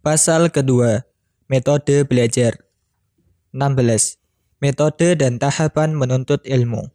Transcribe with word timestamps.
Pasal 0.00 0.48
kedua, 0.48 1.04
metode 1.44 2.08
belajar. 2.08 2.56
16. 3.52 4.16
Metode 4.56 5.12
dan 5.12 5.36
tahapan 5.36 5.92
menuntut 5.92 6.40
ilmu. 6.48 6.88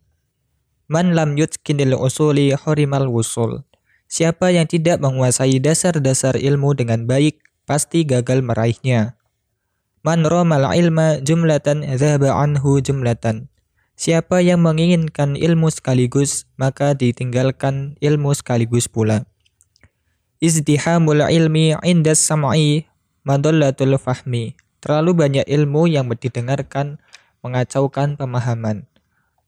Man 0.89 1.13
lam 1.13 1.37
yutkinil 1.37 1.93
usuli 1.93 2.57
hurimal 2.57 3.05
wusul. 3.05 3.61
Siapa 4.09 4.49
yang 4.49 4.65
tidak 4.65 5.05
menguasai 5.05 5.61
dasar-dasar 5.61 6.33
ilmu 6.33 6.73
dengan 6.73 7.05
baik, 7.05 7.45
pasti 7.69 8.09
gagal 8.09 8.41
meraihnya. 8.41 9.21
Man 10.01 10.25
romal 10.25 10.65
ilma 10.73 11.21
jumlatan 11.21 11.85
zahaba 12.01 12.33
anhu 12.33 12.81
jumlatan. 12.81 13.53
Siapa 13.93 14.41
yang 14.41 14.65
menginginkan 14.65 15.37
ilmu 15.37 15.69
sekaligus, 15.69 16.49
maka 16.57 16.97
ditinggalkan 16.97 18.01
ilmu 18.01 18.33
sekaligus 18.33 18.89
pula. 18.89 19.29
Izdihamul 20.41 21.21
ilmi 21.21 21.77
indas 21.85 22.25
sam'i 22.25 22.89
Madallatul 23.25 23.97
fahmi. 23.97 24.53
Terlalu 24.85 25.17
banyak 25.17 25.45
ilmu 25.49 25.89
yang 25.89 26.05
didengarkan 26.13 27.01
mengacaukan 27.41 28.21
pemahaman. 28.21 28.85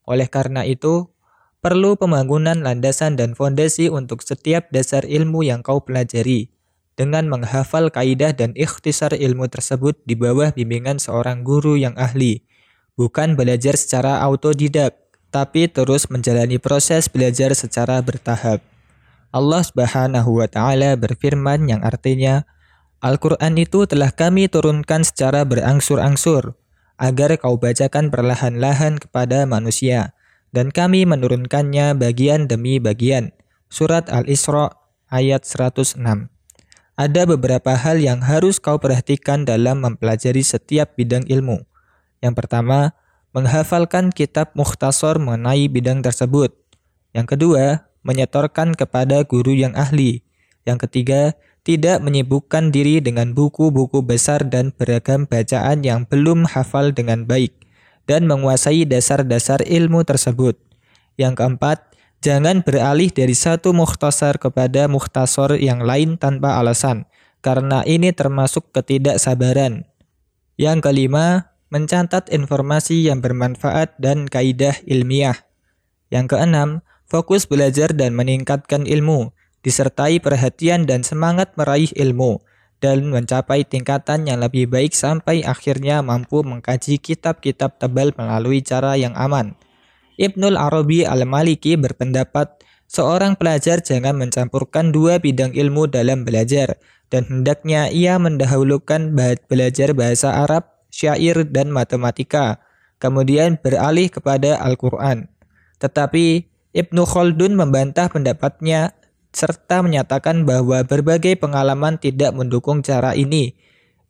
Oleh 0.09 0.25
karena 0.25 0.65
itu, 0.65 1.13
perlu 1.61 1.93
pembangunan 1.93 2.57
landasan 2.57 3.13
dan 3.21 3.37
fondasi 3.37 3.93
untuk 3.93 4.25
setiap 4.25 4.73
dasar 4.73 5.05
ilmu 5.05 5.45
yang 5.45 5.61
kau 5.61 5.77
pelajari 5.77 6.49
dengan 6.97 7.29
menghafal 7.29 7.93
kaidah 7.93 8.33
dan 8.33 8.57
ikhtisar 8.57 9.13
ilmu 9.13 9.45
tersebut 9.45 10.01
di 10.09 10.17
bawah 10.17 10.49
bimbingan 10.49 10.97
seorang 10.97 11.45
guru 11.45 11.77
yang 11.77 11.93
ahli. 12.01 12.41
Bukan 12.97 13.37
belajar 13.37 13.77
secara 13.77 14.25
autodidak, 14.25 14.97
tapi 15.29 15.69
terus 15.69 16.09
menjalani 16.09 16.57
proses 16.57 17.05
belajar 17.13 17.53
secara 17.53 18.01
bertahap. 18.01 18.65
Allah 19.29 19.61
Subhanahu 19.61 20.41
wa 20.41 20.49
taala 20.49 20.97
berfirman 20.97 21.69
yang 21.69 21.85
artinya 21.85 22.49
Al-Quran 22.97 23.61
itu 23.61 23.85
telah 23.85 24.09
kami 24.09 24.49
turunkan 24.49 25.05
secara 25.05 25.45
berangsur-angsur, 25.45 26.57
agar 26.97 27.37
kau 27.37 27.61
bacakan 27.61 28.09
perlahan-lahan 28.09 28.97
kepada 28.97 29.45
manusia, 29.45 30.17
dan 30.49 30.73
kami 30.73 31.05
menurunkannya 31.05 31.93
bagian 31.93 32.49
demi 32.49 32.81
bagian. 32.81 33.37
Surat 33.69 34.09
Al-Isra 34.09 34.73
ayat 35.13 35.45
106 35.45 36.01
Ada 36.97 37.21
beberapa 37.29 37.77
hal 37.77 38.01
yang 38.01 38.25
harus 38.25 38.57
kau 38.57 38.81
perhatikan 38.81 39.45
dalam 39.45 39.85
mempelajari 39.85 40.41
setiap 40.41 40.97
bidang 40.97 41.29
ilmu. 41.29 41.61
Yang 42.25 42.33
pertama, 42.33 42.97
menghafalkan 43.29 44.09
kitab 44.09 44.57
mukhtasar 44.57 45.21
mengenai 45.21 45.69
bidang 45.69 46.01
tersebut. 46.01 46.57
Yang 47.13 47.37
kedua, 47.37 47.85
menyetorkan 48.01 48.73
kepada 48.73 49.21
guru 49.21 49.53
yang 49.53 49.77
ahli. 49.77 50.25
Yang 50.65 50.89
ketiga, 50.89 51.37
tidak 51.67 51.99
menyibukkan 51.99 52.71
diri 52.71 53.03
dengan 53.03 53.35
buku-buku 53.35 53.99
besar 53.99 54.47
dan 54.47 54.71
beragam 54.71 55.27
bacaan 55.27 55.83
yang 55.83 56.07
belum 56.07 56.47
hafal 56.47 56.95
dengan 56.95 57.27
baik, 57.27 57.51
dan 58.07 58.23
menguasai 58.23 58.87
dasar-dasar 58.87 59.67
ilmu 59.67 60.07
tersebut. 60.07 60.55
Yang 61.19 61.43
keempat, 61.43 61.91
jangan 62.23 62.63
beralih 62.63 63.11
dari 63.11 63.35
satu 63.35 63.75
mukhtasar 63.75 64.39
kepada 64.39 64.87
mukhtasar 64.87 65.59
yang 65.59 65.83
lain 65.83 66.15
tanpa 66.15 66.55
alasan, 66.55 67.03
karena 67.43 67.83
ini 67.83 68.15
termasuk 68.15 68.71
ketidaksabaran. 68.71 69.83
Yang 70.55 70.87
kelima, 70.87 71.51
mencatat 71.67 72.31
informasi 72.31 73.11
yang 73.11 73.19
bermanfaat 73.19 73.99
dan 73.99 74.31
kaidah 74.31 74.79
ilmiah. 74.87 75.35
Yang 76.07 76.39
keenam, 76.39 76.69
fokus 77.11 77.43
belajar 77.43 77.91
dan 77.91 78.15
meningkatkan 78.15 78.87
ilmu 78.87 79.35
disertai 79.67 80.23
perhatian 80.23 80.87
dan 80.87 81.03
semangat 81.03 81.51
meraih 81.59 81.91
ilmu 81.99 82.39
dan 82.79 83.11
mencapai 83.11 83.67
tingkatan 83.67 84.23
yang 84.23 84.39
lebih 84.39 84.71
baik 84.71 84.95
sampai 84.95 85.43
akhirnya 85.43 85.99
mampu 85.99 86.39
mengkaji 86.39 87.03
kitab-kitab 87.03 87.75
tebal 87.75 88.15
melalui 88.15 88.63
cara 88.63 88.95
yang 88.95 89.11
aman. 89.19 89.59
Ibnul 90.15 90.55
Arabi 90.55 91.03
al-Maliki 91.03 91.75
berpendapat 91.75 92.63
seorang 92.87 93.35
pelajar 93.35 93.83
jangan 93.83 94.15
mencampurkan 94.15 94.95
dua 94.95 95.19
bidang 95.19 95.51
ilmu 95.51 95.91
dalam 95.91 96.23
belajar 96.23 96.79
dan 97.11 97.27
hendaknya 97.27 97.91
ia 97.91 98.15
mendahulukan 98.15 99.11
belajar 99.51 99.91
bahasa 99.91 100.47
Arab, 100.47 100.63
syair, 100.87 101.43
dan 101.43 101.75
matematika, 101.75 102.63
kemudian 103.03 103.59
beralih 103.59 104.07
kepada 104.07 104.63
Al-Quran. 104.63 105.27
Tetapi 105.83 106.49
Ibnu 106.75 107.03
Khaldun 107.07 107.57
membantah 107.57 108.11
pendapatnya 108.11 108.93
serta 109.37 109.85
menyatakan 109.85 110.49
bahwa 110.49 110.81
berbagai 110.81 111.37
pengalaman 111.37 112.01
tidak 112.01 112.33
mendukung 112.33 112.81
cara 112.81 113.13
ini. 113.13 113.53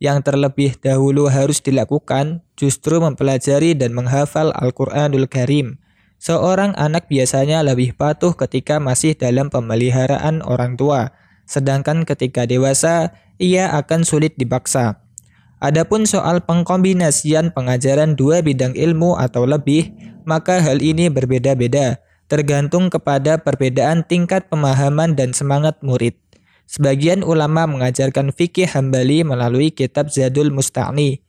Yang 0.00 0.32
terlebih 0.32 0.80
dahulu 0.80 1.28
harus 1.28 1.60
dilakukan 1.60 2.40
justru 2.56 2.96
mempelajari 2.96 3.76
dan 3.76 3.92
menghafal 3.92 4.56
Al-Quranul 4.56 5.28
Karim. 5.28 5.76
Seorang 6.16 6.72
anak 6.80 7.12
biasanya 7.12 7.60
lebih 7.60 7.92
patuh 7.92 8.32
ketika 8.32 8.80
masih 8.80 9.12
dalam 9.12 9.52
pemeliharaan 9.52 10.40
orang 10.40 10.80
tua, 10.80 11.12
sedangkan 11.44 12.08
ketika 12.08 12.48
dewasa 12.48 13.12
ia 13.36 13.68
akan 13.76 14.02
sulit 14.02 14.34
dipaksa. 14.40 15.04
Adapun 15.58 16.06
soal 16.06 16.46
pengkombinasian 16.46 17.50
pengajaran 17.50 18.14
dua 18.14 18.40
bidang 18.40 18.78
ilmu 18.78 19.18
atau 19.18 19.46
lebih, 19.46 19.90
maka 20.22 20.62
hal 20.62 20.78
ini 20.78 21.10
berbeda-beda 21.10 21.98
tergantung 22.28 22.92
kepada 22.92 23.40
perbedaan 23.40 24.04
tingkat 24.04 24.46
pemahaman 24.52 25.16
dan 25.16 25.32
semangat 25.32 25.80
murid. 25.80 26.14
Sebagian 26.68 27.24
ulama 27.24 27.64
mengajarkan 27.64 28.30
fikih 28.30 28.68
hambali 28.68 29.24
melalui 29.24 29.72
kitab 29.72 30.12
Zadul 30.12 30.52
Mustaqni, 30.52 31.24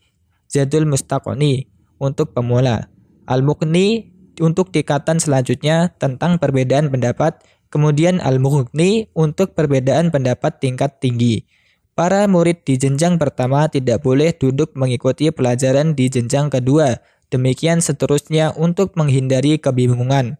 Zadul 0.52 0.84
Mustaqni 0.84 1.72
untuk 1.96 2.36
pemula, 2.36 2.92
Al-Muqni 3.24 4.12
untuk 4.44 4.76
tingkatan 4.76 5.24
selanjutnya 5.24 5.96
tentang 5.96 6.44
perbedaan 6.44 6.92
pendapat, 6.92 7.40
kemudian 7.72 8.20
Al-Mughni 8.20 9.08
untuk 9.16 9.56
perbedaan 9.56 10.12
pendapat 10.12 10.60
tingkat 10.60 11.00
tinggi. 11.00 11.48
Para 11.96 12.28
murid 12.32 12.64
di 12.64 12.80
jenjang 12.80 13.20
pertama 13.20 13.68
tidak 13.68 14.04
boleh 14.04 14.32
duduk 14.36 14.76
mengikuti 14.76 15.32
pelajaran 15.32 15.96
di 15.96 16.08
jenjang 16.08 16.48
kedua, 16.48 17.00
demikian 17.28 17.84
seterusnya 17.84 18.56
untuk 18.56 18.96
menghindari 18.96 19.60
kebingungan. 19.60 20.40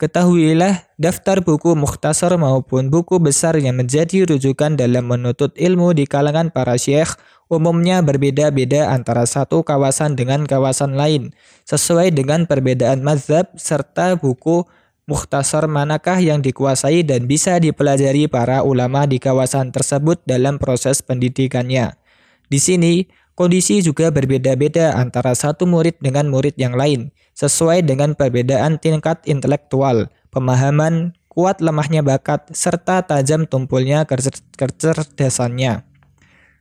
Ketahuilah, 0.00 0.88
daftar 0.96 1.44
buku 1.44 1.76
mukhtasar 1.76 2.32
maupun 2.40 2.88
buku 2.88 3.20
besar 3.20 3.60
yang 3.60 3.76
menjadi 3.76 4.24
rujukan 4.24 4.72
dalam 4.72 5.04
menuntut 5.04 5.52
ilmu 5.60 5.92
di 5.92 6.08
kalangan 6.08 6.48
para 6.48 6.80
syekh 6.80 7.20
umumnya 7.52 8.00
berbeda-beda 8.00 8.88
antara 8.96 9.28
satu 9.28 9.60
kawasan 9.60 10.16
dengan 10.16 10.48
kawasan 10.48 10.96
lain, 10.96 11.36
sesuai 11.68 12.16
dengan 12.16 12.48
perbedaan 12.48 13.04
mazhab 13.04 13.52
serta 13.60 14.16
buku 14.16 14.64
mukhtasar 15.04 15.68
manakah 15.68 16.16
yang 16.16 16.40
dikuasai 16.40 17.04
dan 17.04 17.28
bisa 17.28 17.60
dipelajari 17.60 18.24
para 18.24 18.64
ulama 18.64 19.04
di 19.04 19.20
kawasan 19.20 19.68
tersebut 19.68 20.24
dalam 20.24 20.56
proses 20.56 21.04
pendidikannya. 21.04 22.00
Di 22.48 22.56
sini, 22.56 23.04
kondisi 23.40 23.80
juga 23.80 24.12
berbeda-beda 24.12 24.92
antara 25.00 25.32
satu 25.32 25.64
murid 25.64 25.96
dengan 26.04 26.28
murid 26.28 26.60
yang 26.60 26.76
lain 26.76 27.08
sesuai 27.32 27.80
dengan 27.88 28.12
perbedaan 28.12 28.76
tingkat 28.76 29.24
intelektual, 29.24 30.12
pemahaman, 30.28 31.16
kuat 31.32 31.64
lemahnya 31.64 32.04
bakat, 32.04 32.52
serta 32.52 33.00
tajam 33.00 33.48
tumpulnya 33.48 34.04
kecerdasannya. 34.04 35.88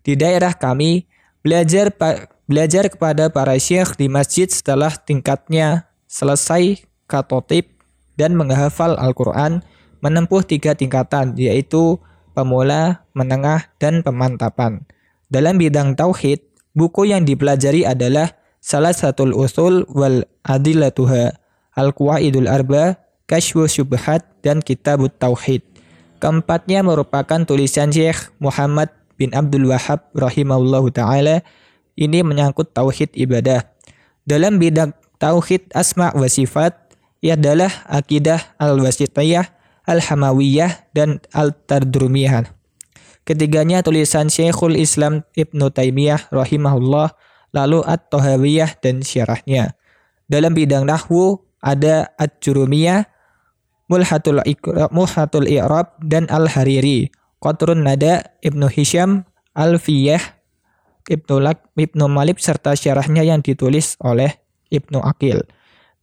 Di 0.07 0.15
daerah 0.15 0.55
kami, 0.55 1.03
belajar 1.43 1.91
belajar 2.47 2.87
kepada 2.87 3.27
para 3.27 3.59
syekh 3.59 3.99
di 3.99 4.07
masjid 4.07 4.47
setelah 4.47 4.95
tingkatnya 4.95 5.83
selesai 6.07 6.79
katotip 7.11 7.75
dan 8.15 8.39
menghafal 8.39 8.95
Al-Quran 8.95 9.67
menempuh 9.99 10.47
tiga 10.47 10.79
tingkatan, 10.79 11.35
yaitu 11.35 11.99
pemula, 12.31 13.03
menengah, 13.11 13.67
dan 13.83 13.99
pemantapan. 13.99 14.87
Dalam 15.27 15.59
bidang 15.59 15.99
tauhid, 15.99 16.48
buku 16.79 17.11
yang 17.11 17.27
dipelajari 17.27 17.83
adalah 17.83 18.31
salah 18.63 18.95
satu 18.95 19.27
usul 19.35 19.83
wal 19.91 20.23
adilatuha 20.47 21.35
al-qawaidul 21.75 22.47
arba 22.47 22.95
kashfu 23.27 23.67
syubhat 23.67 24.23
dan 24.39 24.63
kitabut 24.63 25.11
tauhid. 25.19 25.59
Keempatnya 26.23 26.83
merupakan 26.83 27.43
tulisan 27.43 27.91
Syekh 27.91 28.31
Muhammad 28.39 28.91
bin 29.19 29.35
Abdul 29.35 29.67
Wahab 29.67 30.07
rahimahullahu 30.15 30.91
taala. 30.95 31.43
Ini 31.99 32.23
menyangkut 32.23 32.71
tauhid 32.71 33.11
ibadah. 33.15 33.67
Dalam 34.23 34.59
bidang 34.59 34.95
tauhid 35.19 35.67
asma 35.75 36.15
wa 36.15 36.27
sifat 36.27 36.75
ia 37.19 37.35
adalah 37.35 37.71
akidah 37.91 38.55
al-wasitiyah, 38.55 39.51
al-hamawiyah 39.83 40.87
dan 40.95 41.19
al-tardrumiyah. 41.35 42.47
Ketiganya 43.27 43.85
tulisan 43.85 44.27
Syekhul 44.27 44.79
Islam 44.79 45.21
Ibnu 45.37 45.69
Taimiyah 45.69 46.31
rahimahullah 46.33 47.13
lalu 47.53 47.81
At-Tohawiyah 47.85 48.81
dan 48.81 49.01
syarahnya. 49.05 49.77
Dalam 50.29 50.53
bidang 50.53 50.85
nahwu 50.85 51.41
ada 51.59 52.13
At-Jurumiyah, 52.17 53.05
Mulhatul, 53.89 54.45
Iqrab, 54.45 54.93
Mulhatul 54.93 55.49
I'rab 55.49 55.97
dan 56.05 56.29
Al-Hariri. 56.29 57.09
Qatrun 57.41 57.87
Nada, 57.87 58.35
Ibnu 58.45 58.69
Hisham, 58.69 59.25
Al-Fiyah, 59.57 60.21
Ibnu, 61.09 61.41
Lak, 61.41 61.73
Ibnu 61.73 62.05
Malik 62.05 62.37
serta 62.37 62.77
syarahnya 62.77 63.25
yang 63.25 63.41
ditulis 63.41 63.97
oleh 64.05 64.37
Ibnu 64.69 65.01
Akil. 65.01 65.41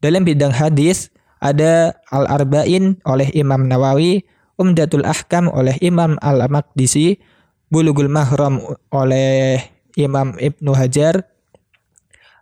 Dalam 0.03 0.27
bidang 0.27 0.51
hadis 0.51 1.15
ada 1.39 1.95
Al-Arba'in 2.11 2.99
oleh 3.07 3.31
Imam 3.39 3.71
Nawawi, 3.71 4.27
Umdatul 4.57 5.05
Ahkam 5.05 5.53
oleh 5.53 5.77
Imam 5.85 6.17
Al-Maqdisi, 6.25 7.21
Bulugul 7.69 8.09
Mahram 8.09 8.61
oleh 8.89 9.61
Imam 9.97 10.37
Ibnu 10.41 10.73
Hajar, 10.73 11.29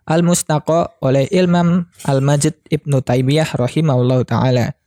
Al-Mustaqa 0.05 1.01
oleh 1.01 1.25
Imam 1.33 1.89
Al-Majid 2.05 2.55
Ibnu 2.69 3.01
Taimiyah 3.01 3.57
rahimahullah 3.57 4.21
taala. 4.23 4.77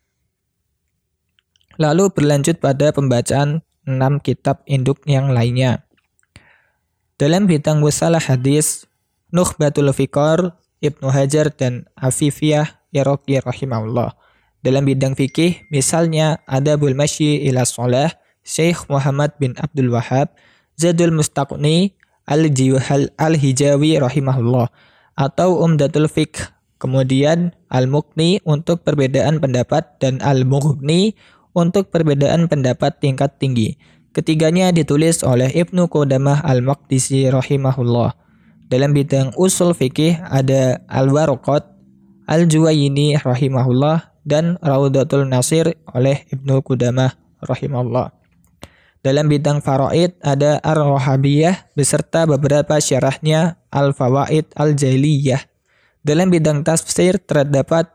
Lalu 1.78 2.10
berlanjut 2.10 2.62
pada 2.62 2.94
pembacaan 2.94 3.66
enam 3.82 4.22
kitab 4.22 4.62
induk 4.66 5.02
yang 5.10 5.34
lainnya. 5.34 5.86
Dalam 7.18 7.50
bidang 7.50 7.82
wasalah 7.82 8.22
hadis, 8.22 8.86
Nukhbatul 9.34 9.90
Fikor, 9.90 10.54
Ibnu 10.78 11.10
Hajar 11.10 11.50
dan 11.50 11.90
Afifiyah 11.98 12.78
Iraqi 12.94 13.42
rahimahullah. 13.42 14.14
Dalam 14.58 14.82
bidang 14.86 15.14
fikih, 15.14 15.70
misalnya 15.70 16.42
ada 16.50 16.74
Masyi 16.74 17.46
ila 17.46 17.62
Salah, 17.62 18.10
Syekh 18.42 18.90
Muhammad 18.90 19.36
bin 19.38 19.54
Abdul 19.54 19.94
Wahab, 19.94 20.34
Zadul 20.74 21.14
Mustaqni, 21.14 21.94
Al-Hijawi 22.26 24.02
rahimahullah, 24.02 24.66
atau 25.14 25.62
Umdatul 25.62 26.10
Fiqh, 26.10 26.50
kemudian 26.82 27.54
Al-Muqni 27.70 28.42
untuk 28.42 28.82
perbedaan 28.82 29.38
pendapat 29.38 29.98
dan 30.02 30.18
Al-Mughni 30.22 31.14
untuk 31.54 31.94
perbedaan 31.94 32.46
pendapat 32.50 32.98
tingkat 32.98 33.38
tinggi. 33.38 33.78
Ketiganya 34.10 34.74
ditulis 34.74 35.22
oleh 35.22 35.50
Ibnu 35.54 35.86
Qudamah 35.86 36.42
Al-Maqdisi 36.42 37.30
rahimahullah. 37.30 38.16
Dalam 38.68 38.90
bidang 38.90 39.32
usul 39.38 39.72
fikih 39.72 40.18
ada 40.28 40.82
Al-Warqat, 40.90 41.64
Al-Juwayini 42.28 43.16
rahimahullah 43.16 44.17
dan 44.28 44.60
Raudatul 44.60 45.24
Nasir 45.24 45.80
oleh 45.96 46.28
Ibnu 46.28 46.60
Qudamah 46.60 47.16
rahimahullah. 47.40 48.12
Dalam 49.00 49.32
bidang 49.32 49.64
faraid 49.64 50.12
ada 50.20 50.60
Ar-Rohabiyah 50.60 51.72
beserta 51.72 52.28
beberapa 52.28 52.76
syarahnya 52.76 53.56
Al-Fawaid 53.72 54.52
Al-Jailiyah. 54.52 55.40
Dalam 56.04 56.28
bidang 56.28 56.60
tafsir 56.60 57.16
terdapat 57.16 57.88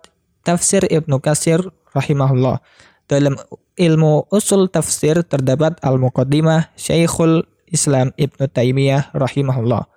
Tafsir 0.43 0.83
Ibnu 0.91 1.23
Kasir 1.23 1.63
rahimahullah. 1.95 2.59
Dalam 3.07 3.39
ilmu 3.79 4.27
usul 4.27 4.67
tafsir 4.67 5.23
terdapat 5.23 5.79
Al-Muqaddimah 5.79 6.75
Syekhul 6.75 7.47
Islam 7.71 8.11
Ibnu 8.19 8.51
Taimiyah 8.51 9.15
rahimahullah. 9.15 9.92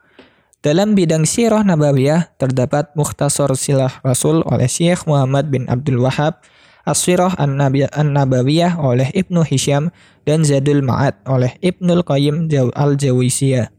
Dalam 0.67 0.99
bidang 0.99 1.23
sirah 1.23 1.63
nabawiyah 1.63 2.35
terdapat 2.43 2.91
Mukhtasar 2.99 3.55
Silah 3.55 4.03
Rasul 4.03 4.43
oleh 4.43 4.67
Syekh 4.67 5.07
Muhammad 5.07 5.47
bin 5.47 5.63
Abdul 5.71 6.03
Wahab, 6.03 6.43
As-Sirah 6.83 7.39
An-Nabawiyah 7.39 8.75
oleh 8.75 9.15
Ibnu 9.15 9.47
Hisham 9.47 9.95
dan 10.27 10.43
Zadul 10.43 10.83
Ma'ad 10.83 11.23
oleh 11.31 11.55
Ibnul 11.63 12.03
Qayyim 12.03 12.51
Al-Jawisiyah. 12.51 13.71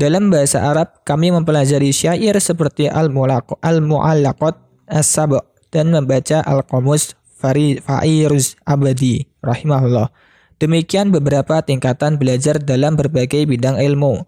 Dalam 0.00 0.32
bahasa 0.32 0.64
Arab, 0.64 1.04
kami 1.04 1.28
mempelajari 1.28 1.92
syair 1.92 2.40
seperti 2.40 2.88
Al-Mu'allaqat, 2.88 4.56
As-Sab' 4.88 5.44
dan 5.68 5.92
membaca 5.92 6.40
Al-Qamus 6.40 7.20
Fairuz 7.36 8.56
Abadi 8.64 9.28
rahimahullah. 9.44 10.08
Demikian 10.56 11.12
beberapa 11.12 11.60
tingkatan 11.60 12.16
belajar 12.16 12.56
dalam 12.64 12.96
berbagai 12.96 13.44
bidang 13.44 13.76
ilmu. 13.76 14.24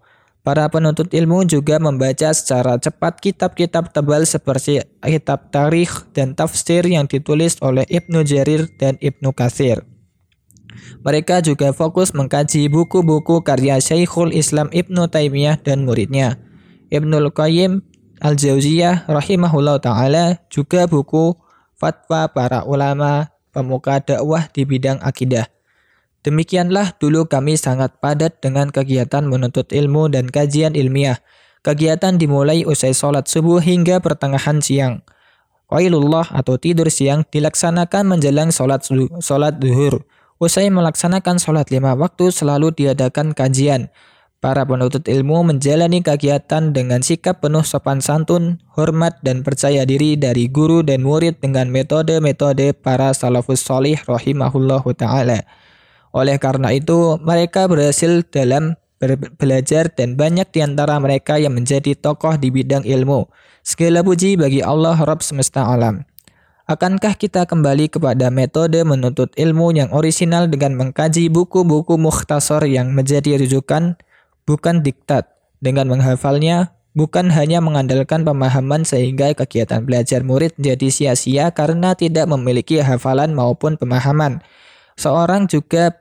Para 0.46 0.70
penuntut 0.70 1.10
ilmu 1.10 1.42
juga 1.42 1.82
membaca 1.82 2.30
secara 2.30 2.78
cepat 2.78 3.18
kitab-kitab 3.18 3.90
tebal 3.90 4.22
seperti 4.22 4.78
kitab 5.02 5.50
tarikh 5.50 6.06
dan 6.14 6.38
tafsir 6.38 6.86
yang 6.86 7.10
ditulis 7.10 7.58
oleh 7.58 7.82
Ibnu 7.90 8.22
Jarir 8.22 8.70
dan 8.78 8.94
Ibnu 9.02 9.34
Katsir. 9.34 9.82
Mereka 11.02 11.42
juga 11.42 11.74
fokus 11.74 12.14
mengkaji 12.14 12.70
buku-buku 12.70 13.42
karya 13.42 13.82
Syekhul 13.82 14.30
Islam 14.30 14.70
Ibnu 14.70 15.10
Taimiyah 15.10 15.58
dan 15.58 15.82
muridnya. 15.82 16.38
Ibnul 16.94 17.34
Qayyim 17.34 17.82
Al-Jauziyah 18.22 19.10
rahimahullah 19.10 19.82
taala 19.82 20.46
juga 20.46 20.86
buku 20.86 21.34
fatwa 21.74 22.30
para 22.30 22.62
ulama 22.62 23.34
pemuka 23.50 23.98
dakwah 23.98 24.46
di 24.54 24.62
bidang 24.62 25.02
akidah. 25.02 25.55
Demikianlah 26.26 26.98
dulu 26.98 27.30
kami 27.30 27.54
sangat 27.54 28.02
padat 28.02 28.42
dengan 28.42 28.74
kegiatan 28.74 29.22
menuntut 29.22 29.70
ilmu 29.70 30.10
dan 30.10 30.26
kajian 30.26 30.74
ilmiah. 30.74 31.22
Kegiatan 31.62 32.18
dimulai 32.18 32.66
usai 32.66 32.98
sholat 32.98 33.30
subuh 33.30 33.62
hingga 33.62 34.02
pertengahan 34.02 34.58
siang. 34.58 35.06
Qailullah 35.70 36.26
atau 36.34 36.58
tidur 36.58 36.90
siang 36.90 37.22
dilaksanakan 37.30 38.10
menjelang 38.10 38.50
sholat, 38.50 38.82
sholat 39.22 39.62
duhur. 39.62 40.02
Usai 40.42 40.66
melaksanakan 40.66 41.38
sholat 41.38 41.70
lima 41.70 41.94
waktu 41.94 42.34
selalu 42.34 42.74
diadakan 42.74 43.30
kajian. 43.30 43.94
Para 44.42 44.66
penuntut 44.66 45.06
ilmu 45.06 45.46
menjalani 45.46 46.02
kegiatan 46.02 46.74
dengan 46.74 47.06
sikap 47.06 47.38
penuh 47.38 47.62
sopan 47.62 48.02
santun, 48.02 48.58
hormat, 48.74 49.22
dan 49.22 49.46
percaya 49.46 49.86
diri 49.86 50.18
dari 50.18 50.50
guru 50.50 50.82
dan 50.82 51.06
murid 51.06 51.38
dengan 51.38 51.70
metode-metode 51.70 52.74
para 52.74 53.14
salafus 53.14 53.62
solih 53.62 53.98
rahimahullahu 54.02 54.90
ta'ala. 54.90 55.65
Oleh 56.14 56.38
karena 56.38 56.74
itu, 56.74 57.18
mereka 57.22 57.66
berhasil 57.66 58.22
dalam 58.28 58.78
belajar 59.36 59.92
dan 59.92 60.16
banyak 60.16 60.48
di 60.52 60.60
antara 60.64 60.96
mereka 60.96 61.36
yang 61.36 61.52
menjadi 61.52 61.92
tokoh 61.96 62.40
di 62.40 62.48
bidang 62.48 62.84
ilmu. 62.84 63.28
Segala 63.66 64.00
puji 64.00 64.38
bagi 64.38 64.62
Allah 64.62 64.96
Rabb 64.96 65.20
semesta 65.20 65.66
alam. 65.66 66.06
Akankah 66.66 67.14
kita 67.14 67.46
kembali 67.46 67.86
kepada 67.86 68.26
metode 68.26 68.82
menuntut 68.82 69.30
ilmu 69.38 69.70
yang 69.70 69.94
orisinal 69.94 70.50
dengan 70.50 70.74
mengkaji 70.74 71.30
buku-buku 71.30 71.94
mukhtasar 71.94 72.66
yang 72.66 72.90
menjadi 72.90 73.38
rujukan 73.38 73.94
bukan 74.50 74.82
diktat. 74.82 75.30
Dengan 75.62 75.86
menghafalnya, 75.86 76.74
bukan 76.98 77.30
hanya 77.30 77.62
mengandalkan 77.62 78.26
pemahaman 78.26 78.82
sehingga 78.82 79.30
kegiatan 79.38 79.86
belajar 79.86 80.26
murid 80.26 80.58
jadi 80.58 80.90
sia-sia 80.90 81.54
karena 81.54 81.94
tidak 81.94 82.26
memiliki 82.26 82.82
hafalan 82.82 83.30
maupun 83.30 83.78
pemahaman. 83.78 84.42
Seorang 84.96 85.46
juga 85.46 85.92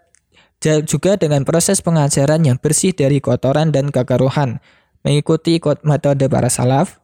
juga 0.65 1.13
dengan 1.19 1.45
proses 1.45 1.83
pengajaran 1.83 2.41
yang 2.41 2.57
bersih 2.57 2.95
dari 2.95 3.21
kotoran 3.21 3.69
dan 3.69 3.93
kekeruhan, 3.93 4.57
mengikuti 5.05 5.61
metode 5.85 6.25
para 6.25 6.49
salaf, 6.49 6.97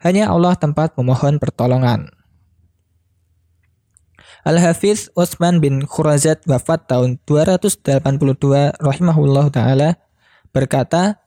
hanya 0.00 0.32
Allah 0.32 0.56
tempat 0.56 0.96
memohon 0.96 1.36
pertolongan. 1.36 2.08
Al-Hafiz 4.42 5.06
Utsman 5.14 5.62
bin 5.62 5.86
Khurazat 5.86 6.42
wafat 6.50 6.90
tahun 6.90 7.22
282 7.30 8.74
rahimahullah 8.82 9.46
taala 9.54 10.02
berkata, 10.50 11.22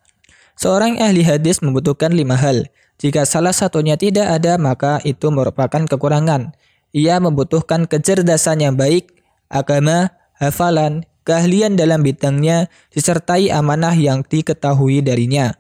seorang 0.60 1.00
ahli 1.00 1.24
hadis 1.24 1.63
membutuhkan 1.63 2.12
lima 2.12 2.36
hal. 2.36 2.67
Jika 3.00 3.24
salah 3.24 3.55
satunya 3.55 3.95
tidak 3.95 4.27
ada, 4.27 4.60
maka 4.60 5.00
itu 5.07 5.31
merupakan 5.31 5.84
kekurangan. 5.88 6.55
Ia 6.91 7.19
membutuhkan 7.24 7.88
kecerdasan 7.88 8.63
yang 8.63 8.75
baik, 8.75 9.14
agama, 9.49 10.13
hafalan, 10.37 11.03
keahlian 11.25 11.75
dalam 11.75 12.05
bidangnya, 12.05 12.69
disertai 12.93 13.49
amanah 13.49 13.97
yang 13.97 14.21
diketahui 14.21 15.01
darinya. 15.01 15.57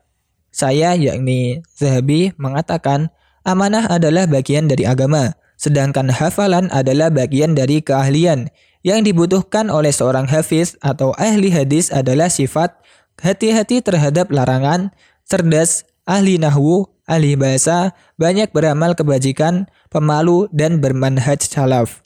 Saya, 0.53 0.95
yakni 0.95 1.65
Zahabi, 1.75 2.31
mengatakan 2.39 3.11
amanah 3.43 3.91
adalah 3.91 4.23
bagian 4.23 4.71
dari 4.71 4.87
agama, 4.87 5.35
sedangkan 5.59 6.13
hafalan 6.13 6.71
adalah 6.71 7.11
bagian 7.11 7.57
dari 7.57 7.83
keahlian. 7.83 8.47
Yang 8.85 9.11
dibutuhkan 9.11 9.73
oleh 9.73 9.89
seorang 9.89 10.29
hafiz 10.29 10.77
atau 10.77 11.11
ahli 11.17 11.49
hadis 11.49 11.89
adalah 11.89 12.29
sifat 12.29 12.77
hati-hati 13.17 13.81
terhadap 13.81 14.29
larangan, 14.29 14.93
cerdas, 15.25 15.89
ahli 16.05 16.37
nahwu, 16.37 16.85
ahli 17.09 17.33
bahasa, 17.33 17.97
banyak 18.21 18.53
beramal 18.53 18.93
kebajikan, 18.93 19.65
pemalu, 19.89 20.45
dan 20.53 20.77
bermanhaj 20.77 21.41
salaf. 21.49 22.04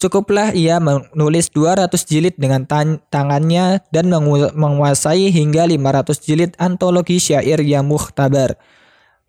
Cukuplah 0.00 0.56
ia 0.56 0.80
menulis 0.80 1.52
200 1.52 1.92
jilid 2.08 2.32
dengan 2.40 2.64
tan 2.64 3.04
tangannya 3.12 3.84
dan 3.92 4.08
menguasai 4.56 5.28
hingga 5.28 5.68
500 5.68 6.24
jilid 6.24 6.56
antologi 6.56 7.20
syair 7.20 7.60
yang 7.60 7.84
muhtabar. 7.84 8.56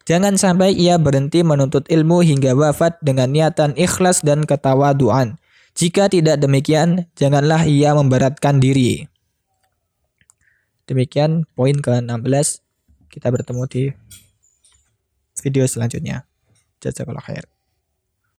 Jangan 0.08 0.40
sampai 0.40 0.72
ia 0.72 0.96
berhenti 0.96 1.44
menuntut 1.44 1.92
ilmu 1.92 2.24
hingga 2.24 2.56
wafat 2.56 3.04
dengan 3.04 3.36
niatan 3.36 3.76
ikhlas 3.76 4.24
dan 4.24 4.48
ketawaduan. 4.48 5.36
Jika 5.76 6.08
tidak 6.08 6.40
demikian, 6.40 7.04
janganlah 7.20 7.68
ia 7.68 7.92
memberatkan 7.92 8.64
diri. 8.64 9.12
Demikian 10.88 11.44
poin 11.52 11.76
ke-16. 11.84 12.64
Kita 13.12 13.28
bertemu 13.28 13.64
di 13.68 13.84
video 15.44 15.68
selanjutnya. 15.68 16.24
Jazakallah 16.80 17.24
khair. 17.28 17.61